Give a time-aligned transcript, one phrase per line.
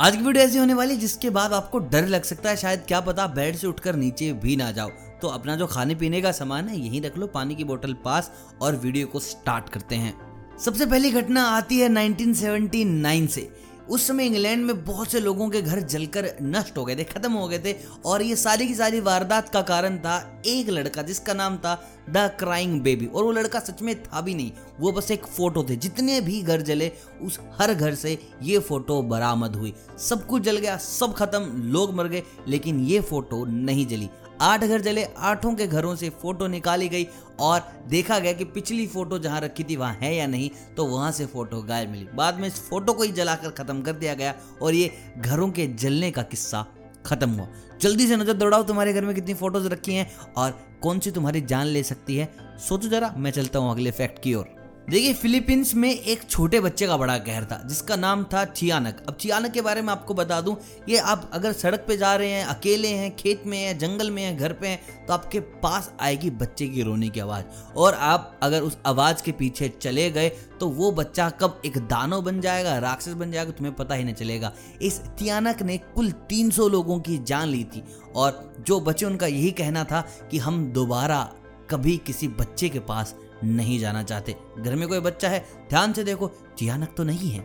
[0.00, 3.00] आज की वीडियो ऐसी होने वाली जिसके बाद आपको डर लग सकता है, शायद क्या
[3.00, 4.88] पता बेड से उठकर नीचे भी ना जाओ।
[5.22, 8.32] तो अपना जो खाने पीने का सामान है, यहीं रख लो, पानी की बोतल पास
[8.62, 10.14] और वीडियो को स्टार्ट करते हैं।
[10.58, 13.50] सबसे पहली घटना आती है 1979 से।
[13.90, 17.32] उस समय इंग्लैंड में बहुत से लोगों के घर जलकर नष्ट हो गए थे, खत्म
[17.32, 17.74] हो गए थे।
[18.04, 21.74] और ये सारी की सारी वारदात का कारण था एक लड़का, जिसका नाम था
[22.10, 25.66] द क्राइंग बेबी। और वो लड़का सच में था भी नहीं, वो बस एक फ़ोटो
[25.68, 26.92] थे। जितने भी घर जले,
[27.22, 31.94] उस हर घर से ये फ़ोटो बरामद हुई। सब कुछ जल गया, सब खत्म, लोग
[31.94, 36.46] मर गए, लेकिन ये फ़ोटो नहीं जली। आठ घर जले, आठों के घरों से फ़ोटो
[36.46, 37.06] निकाली गई
[37.40, 41.10] और देखा गया कि पिछली फ़ोटो जहाँ रखी थी वहाँ है या नहीं तो वहाँ
[41.12, 44.34] से फ़ोटो गायब मिली। बाद में इस फ़ोटो को ही जलाकर खत्म कर दिया गया
[44.62, 46.66] और ये घरों के जलने का किस्सा
[47.06, 47.48] खत्म हुआ।
[47.80, 51.40] जल्दी से नज़र दौड़ाओ, तुम्हारे घर में कितनी फ़ोटोज़ रखी हैं और कौन सी तुम्हारी
[51.40, 52.28] जान ले सकती है?
[52.58, 54.57] सोचो जरा, मैं चलता हूँ अगले फैक्ट की ओर।
[54.90, 59.14] देखिए, फिलीपींस में एक छोटे बच्चे का बड़ा कहर था, जिसका नाम था चियानक। अब
[59.14, 60.56] चियानक के बारे में आपको बता दूँ,
[60.88, 64.22] ये आप अगर सड़क पे जा रहे हैं, अकेले हैं, खेत में हैं, जंगल में
[64.22, 67.44] हैं, घर पे हैं तो आपके पास आएगी बच्चे की रोने की आवाज़।
[67.76, 70.28] और आप अगर उस आवाज़ के पीछे चले गए
[70.60, 74.14] तो वो बच्चा कब एक दानव बन जाएगा, राक्षस बन जाएगा, तुम्हें पता ही नहीं
[74.14, 77.84] चलेगा। इस तियानक ने कुल 300 लोगों की जान ली थी,
[78.16, 80.00] और जो बच्चे उनका यही कहना था
[80.30, 81.28] कि हम दोबारा
[81.70, 86.04] कभी किसी बच्चे के पास नहीं जाना चाहते। घर में कोई बच्चा है, ध्यान से
[86.04, 87.44] देखो, जियानक तो नहीं है।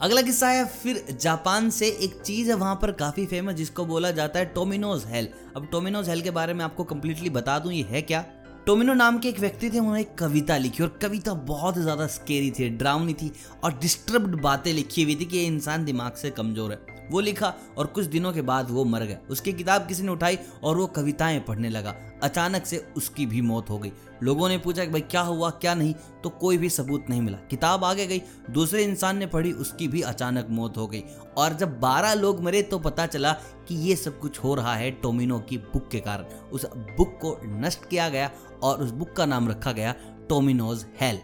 [0.00, 4.10] अगला किस्सा है, फिर जापान से एक चीज़ है, वहाँ पर काफ़ी फ़ेमस जिसको बोला
[4.10, 7.82] जाता है टोमिनोज हेल अब टोमिनोज हेल के बारे में आपको कंप्लीटली बता दूँ, ये
[7.82, 8.24] है क्या?
[8.66, 12.50] टोमिनो नाम के एक व्यक्ति थे, उन्होंने एक कविता लिखी, और कविता बहुत ज़्यादा स्केरी
[12.50, 13.32] थी ड्राउनी थी,
[13.64, 17.54] और डिस्टर्ब्ड बातें लिखी हुई थी कि ये इंसान दिमाग से कमज़ोर है। वो लिखा
[17.78, 20.86] और कुछ दिनों के बाद वो मर गया। उसकी किताब किसी ने उठाई और वो
[20.86, 23.92] कविताएँ पढ़ने लगा। अचानक से उसकी भी मौत हो गई।
[24.22, 25.94] लोगों ने पूछा कि भाई क्या हुआ, क्या नहीं?
[26.24, 30.00] तो कोई भी सबूत नहीं मिला। किताब आगे गई। दूसरे इंसान ने पढ़ी, उसकी भी
[30.00, 31.02] अचानक मौत हो गई।
[31.36, 33.32] और जब बारह लोग मरे तो पता चला
[33.68, 37.40] कि ये सब कुछ हो रहा है टोमिनो की बुक के कारण। उस बुक को
[37.44, 38.30] नष्ट किया गया
[38.62, 39.94] और उस बुक का नाम रखा गया
[40.28, 41.18] टोमिनोज हेल।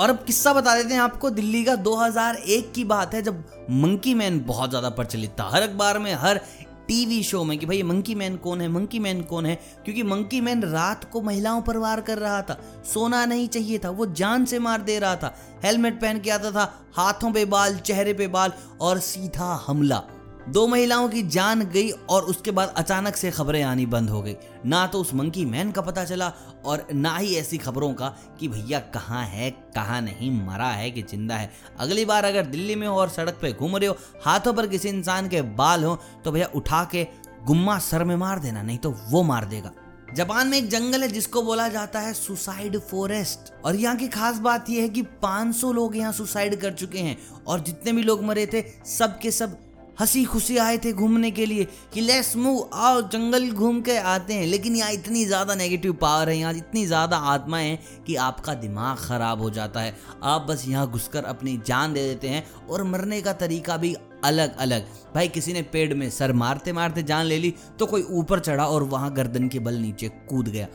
[0.00, 4.14] और अब किस्सा बता देते हैं आपको, दिल्ली का 2001 की बात है, जब मंकी
[4.14, 6.40] मैन बहुत ज़्यादा प्रचलित था। हर अखबार में, हर
[6.88, 9.54] टीवी शो में कि भाई मंकी मैन कौन है, मंकी मैन कौन है?
[9.84, 12.60] क्योंकि मंकी मैन रात को महिलाओं पर वार कर रहा था।
[12.94, 16.50] सोना नहीं चाहिए था, वो जान से मार दे रहा था। हेलमेट पहन के आता
[16.50, 20.02] था, हाथों पे बाल, चेहरे पे बाल और सीधा हमला।
[20.48, 24.34] दो महिलाओं की जान गई और उसके बाद अचानक से खबरें आनी बंद हो गई।
[24.66, 26.32] ना तो उस मंकी मैन का पता चला
[26.64, 28.08] और ना ही ऐसी खबरों का
[28.40, 32.74] कि भैया कहाँ है, कहाँ नहीं, मरा है कि ज़िंदा है। अगली बार अगर दिल्ली
[32.74, 35.98] में हो और सड़क पे घूम रहे हो, हाथों पर किसी इंसान के बाल हो
[36.24, 37.06] तो भैया उठा के
[37.44, 39.72] गुम्मा सर में मार देना, नहीं तो वो मार देगा।
[40.14, 44.38] जापान में एक जंगल है जिसको बोला जाता है सुसाइड फॉरेस्ट। और यहाँ की खास
[44.40, 47.16] बात यह है कि 500 लोग यहाँ सुसाइड कर चुके हैं
[47.46, 49.58] और जितने भी लोग मरे थे, सब के सब
[49.98, 54.34] हँसी खुशी आए थे घूमने के लिए कि लेट्स मूव आओ, जंगल घूम के आते
[54.34, 58.54] हैं। लेकिन यहाँ इतनी ज़्यादा नेगेटिव पावर है, यहाँ इतनी ज़्यादा आत्माएँ हैं कि आपका
[58.56, 62.82] दिमाग ख़राब हो जाता है। आप बस यहाँ घुसकर अपनी जान दे देते हैं और
[62.84, 63.94] मरने का तरीका भी
[64.24, 68.02] अलग अलग भाई, किसी ने पेड़ में सर मारते मारते जान ले ली तो कोई
[68.12, 70.66] ऊपर चढ़ा और वहाँ गर्दन के बल नीचे कूद गया।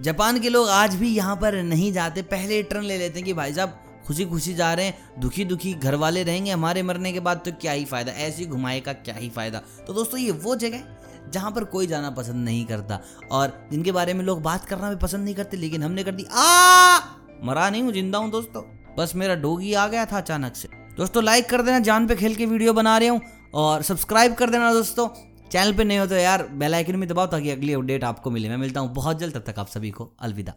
[0.00, 3.32] जापान के लोग आज भी यहाँ पर नहीं जाते, पहले टर्न ले लेते हैं कि
[3.34, 7.20] भाई साहब खुशी खुशी जा रहे हैं दुखी दुखी घर वाले रहेंगे, हमारे मरने के
[7.20, 10.54] बाद तो क्या ही फ़ायदा, ऐसी घुमाए का क्या ही फ़ायदा। तो दोस्तों, ये वो
[10.56, 10.84] जगह
[11.32, 14.96] जहाँ पर कोई जाना पसंद नहीं करता। और जिनके बारे में लोग बात करना भी
[14.96, 16.98] पसंद नहीं करते, लेकिन हमने कर दी, आ!
[17.44, 18.62] मरा नहीं हूँ, ज़िंदा हूँ दोस्तों।
[18.96, 22.34] बस मेरा डोगी आ गया था अचानक से। दोस्तों लाइक कर देना, जान पे खेल
[22.34, 23.20] के वीडियो बना रहे हूँ,
[23.54, 25.08] और सब्सक्राइब कर देना दोस्तों।
[25.50, 28.48] चैनल पे नहीं हो तो यार बेल आइकन में दबाओ ताकि अगली अपडेट आपको मिले।
[28.48, 30.54] मैं मिलता हूँ, बहुत जल्द, तब तक आप सभी को अलविदा।